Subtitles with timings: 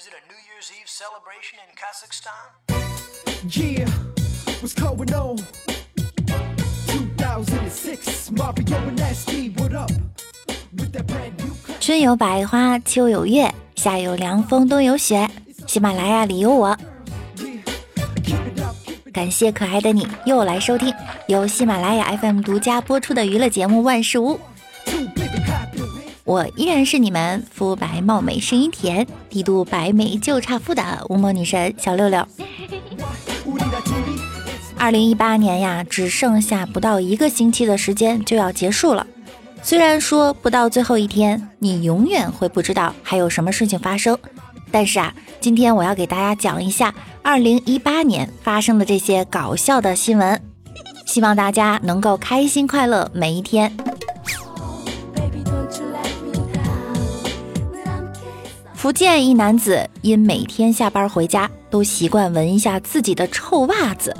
[0.00, 2.48] Is it a New Year's Eve celebration in Kazakhstan?
[3.52, 3.84] Yeah,
[4.62, 5.36] what's going on?
[6.86, 9.90] 2006, Mario and Nasty, what up?
[10.72, 15.28] With that brand new 春有百花，秋有月，夏有凉风，冬有雪。
[15.66, 16.74] 喜马拉雅里有我
[19.12, 20.94] 感谢可爱的你又来收听
[21.26, 24.36] 由喜马拉雅 FM 独家播出的娱乐节目《万事屋》。
[26.30, 32.24] 我依然是你们肤白貌美声音甜低度白眉就差肤的无膜女神小六六。
[34.78, 39.04] 二零一八年呀只剩下不到一个星期的时间就要结束了。
[39.60, 44.16] 虽然说不到最后一天你永远会不知道还有什么事情发生。
[44.70, 50.40] 但是啊今天我要给大家讲一下二零一八年发生的这些搞笑的新闻。
[51.06, 53.89] 希望大家能够开心快乐每一天。
[58.80, 64.16] 福建一男子因每天下班回家都习惯闻一下自己的臭袜子，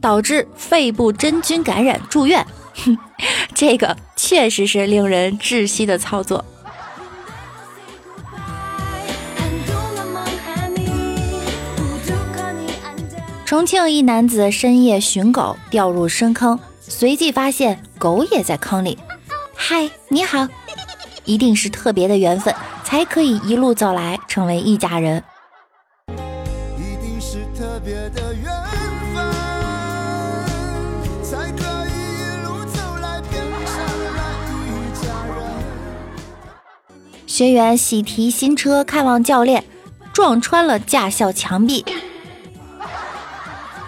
[0.00, 2.46] 导致肺部真菌感染住院。
[2.76, 2.96] 哼，
[3.56, 6.44] 这个确实是令人窒息的操作。
[13.44, 18.96] 重庆一男子深夜寻狗掉入深坑，随即发现狗也在坑里。
[19.56, 20.46] 嗨，你好，
[21.24, 22.54] 一定是特别的缘分。
[22.92, 25.24] 才可以一路走来成为一家人。
[26.76, 28.52] 一定是特别的缘
[29.14, 29.32] 分，
[31.24, 33.82] 才可以一路走来变成
[34.12, 34.12] 了
[34.58, 35.40] 一家人。
[37.26, 39.64] 学员喜提新车看望教练，
[40.12, 41.82] 撞穿了驾校墙壁。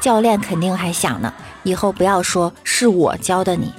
[0.01, 3.71] 教练肯定还想呢，以后不要说是我教的你。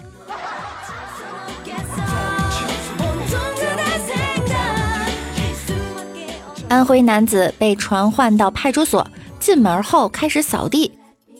[6.75, 9.07] 安徽男子被传唤到派出所，
[9.39, 10.91] 进门后开始扫地，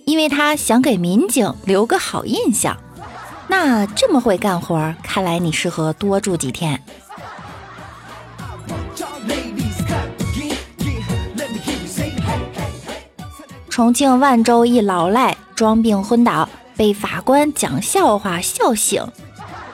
[0.06, 2.78] 因为他想给民警留个好印象。
[3.50, 6.82] 那这么会干活，看来你适合多住几天。
[13.68, 16.48] 重庆万州一老赖装病昏倒，
[16.78, 19.06] 被法官讲笑话笑醒。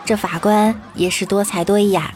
[0.06, 2.12] 这法官也是多才多艺呀、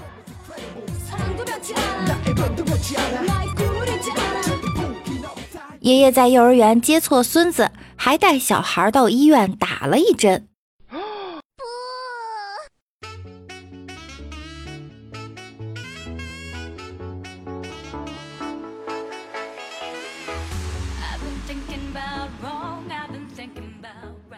[5.86, 10.48] 爷爷在幼儿园接错孙子还带小孩到医院打了一针。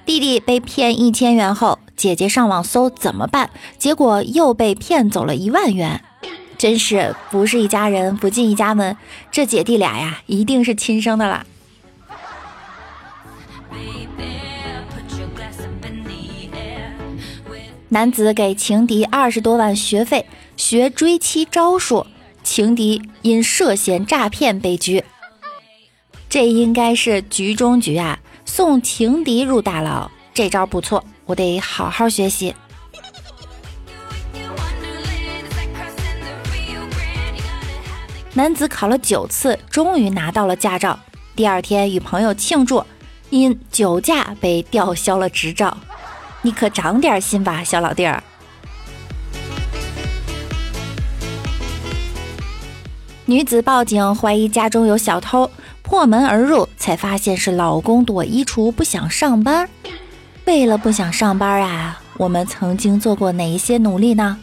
[0.06, 6.07] 弟弟被骗一千元后姐姐上网搜怎么办结果又被骗走了一万元。
[6.58, 8.98] 真是不是一家人不进一家门，
[9.32, 11.46] 这姐弟俩呀，一定是亲生的啦。
[17.90, 20.26] 男子给情敌二十多万学费
[20.58, 22.06] 学追妻招数，
[22.44, 25.04] 情敌因涉嫌诈骗被拘。
[26.28, 32.54] 这应该是局中局啊，送情敌入大牢，这招不错，我得好好学习。
[38.38, 41.00] 男子考了九次，终于拿到了驾照。
[41.36, 42.84] 第二天与朋友庆祝，
[43.32, 45.76] 因酒驾被吊销了执照。
[46.44, 48.22] 你可长点心吧，小老弟儿。
[53.26, 55.50] 女子报警，怀疑家中有小偷，
[55.82, 59.68] 破门而入，才发现是老公躲衣橱不想上班。
[60.46, 64.38] 为了不想上班啊，我们曾经做过哪一些努力呢？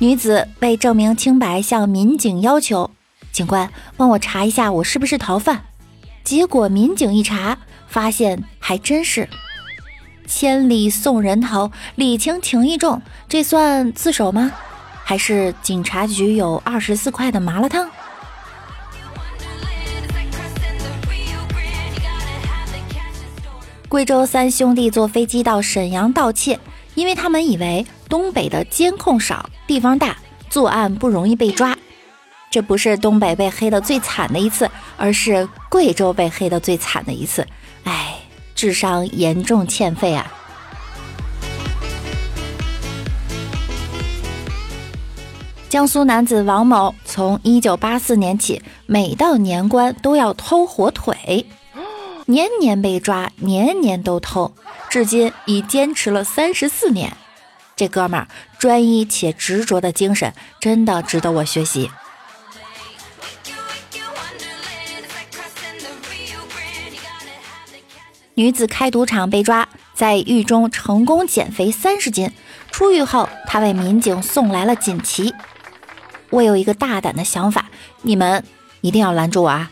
[0.00, 2.88] 女子为证明清白，向民警要求
[3.32, 5.64] ：“警官，帮我查一下我是不是逃犯。”
[6.22, 9.28] 结果民警一查，发现还真是。
[10.24, 14.52] 千里送人头，礼轻情意重，这算自首吗？
[15.02, 17.90] 还是警察局有二十四块的麻辣烫？
[23.88, 26.60] 贵州三兄弟坐飞机到沈阳盗窃，
[26.94, 30.16] 因为他们以为东北的监控少，地方大，
[30.48, 31.76] 作案不容易被抓。
[32.50, 37.46] 这不是东北被黑的最惨的一次，而是贵州被黑的最惨的一次。
[37.84, 38.16] 哎，
[38.54, 40.32] 智商严重欠费啊！
[45.68, 51.44] 江苏男子王某从1984年起，每到年关都要偷火腿，
[52.24, 54.50] 年年被抓，年年都偷，
[54.88, 57.14] 至今已坚持了三十四年。
[57.78, 58.26] 这哥们儿
[58.58, 61.88] 专一且执着的精神真的值得我学习。
[68.34, 72.32] 女子开赌场被抓，在狱中成功减肥三十斤。
[72.72, 75.32] 出狱后，她为民警送来了锦旗。
[76.30, 77.66] 我有一个大胆的想法，
[78.02, 78.44] 你们
[78.80, 79.70] 一定要拦住我啊！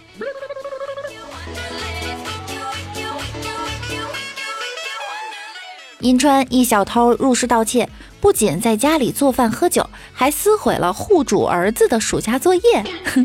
[6.07, 7.89] 银川一小偷入室盗窃，
[8.21, 12.63] 不仅在家里做饭喝酒，还撕毁了户主儿子的暑假作业。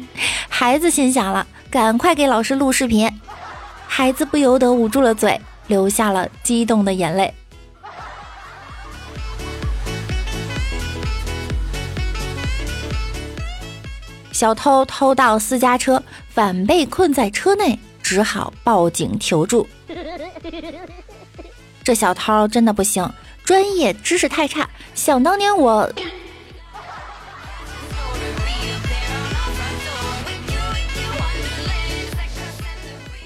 [0.50, 3.08] 孩子心想了，赶快给老师录视频。
[3.86, 7.32] 孩子不由得捂住了嘴，流下了激动的眼泪。
[14.32, 19.68] 小偷偷盗私家车，反被困在车内，只好报警求助。
[21.84, 23.12] 这小涛真的不行，
[23.44, 24.70] 专业知识太差。
[24.94, 25.92] 想当年我，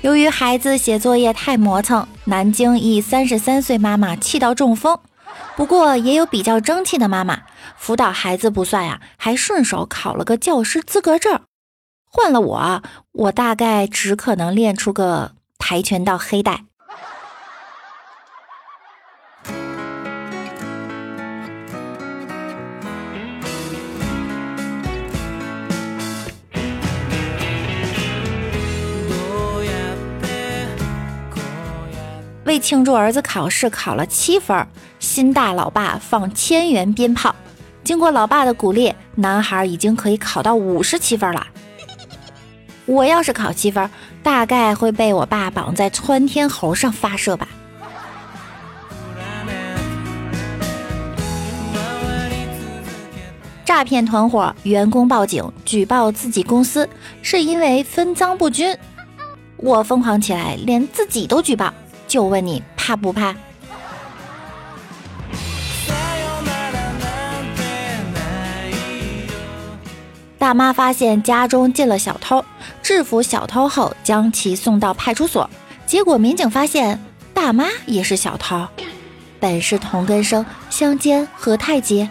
[0.02, 5.00] 由于孩子写作业太磨蹭，南京一三十三岁妈妈气到中风。
[5.57, 7.44] 不过也有比较争气的妈妈，
[7.78, 11.42] 辅导孩子不算呀，还顺手考了个教师资格证。
[12.06, 16.66] 换了我，我大概只可能练出个跆拳道黑带。
[32.56, 34.66] 为庆祝儿子考试考了七分
[34.98, 37.36] 心，大老爸放千元鞭炮。
[37.84, 41.46] 经过老爸的鼓励，男孩已经可以考到五十七分了。
[42.86, 43.90] 我要是考七分，
[44.24, 47.46] 大概会被我爸绑在窜天猴上发射吧。
[53.66, 56.88] 诈骗团伙员工报警举报自己公司，
[57.22, 58.74] 是因为分赃不均。
[59.57, 61.74] 我疯狂起来，连自己都举报。
[62.07, 63.36] 就问你怕不怕？
[70.38, 72.46] 大妈发现家中进了小偷，
[72.84, 75.50] 制服小偷后将其送到派出所。
[75.88, 77.04] 结果民警发现
[77.34, 78.68] 大妈也是小偷，
[79.40, 82.07] 本是同根生，相煎何太急。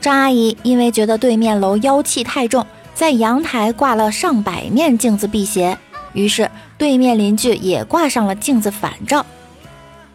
[0.00, 2.66] 张阿姨因为觉得对面楼妖气太重。
[3.00, 5.78] 在阳台挂了上百面镜子辟邪，
[6.12, 9.24] 于是对面邻居也挂上了镜子反照。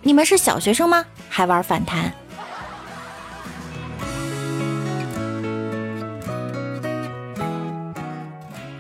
[0.03, 1.03] 你们是小学生吗？
[1.27, 2.13] 还玩反弹？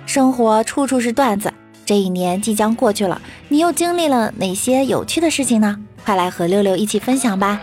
[0.05, 1.51] 生活处处是段子，
[1.83, 5.79] 这一年即将过去了，你又经历了哪些有趣的事情呢？
[6.05, 7.59] 快来和六六一起分享吧！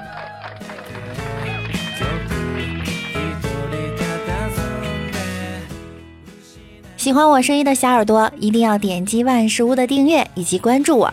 [7.02, 11.12] 喜欢我声音的小耳朵，一定要点击万事屋的订阅以及关注我。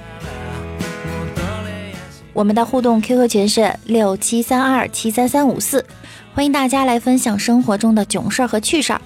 [2.32, 5.84] 我们的互动 QQ 群是六七三二七三三五四，
[6.36, 9.02] 欢迎大家来分享生活中的囧事儿和趣事儿。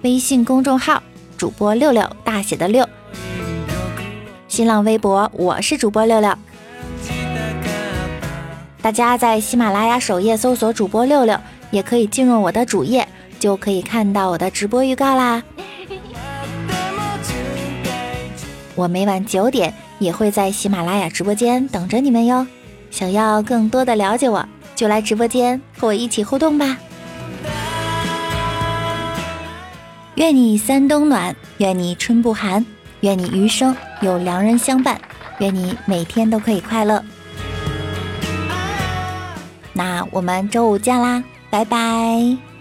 [0.00, 1.02] 微信公众号
[1.36, 2.88] 主播六六大写的六，
[4.48, 6.34] 新浪微博我是主播六六。
[8.80, 11.38] 大家在喜马拉雅首页搜索主播六六，
[11.70, 13.06] 也可以进入我的主页。
[13.44, 15.42] 就可以看到我的直播预告啦！
[18.74, 22.46] 我每晚九点也会在喜马拉雅直播间等着你们哟。
[22.90, 24.42] 想要更多的了解我，
[24.74, 26.78] 就来直播间和我一起互动吧。
[30.14, 32.64] 愿你三冬暖，愿你春不寒，
[33.00, 34.98] 愿你余生有良人相伴，
[35.40, 37.04] 愿你每天都可以快乐。
[39.74, 42.53] 那我们周五见啦，拜拜。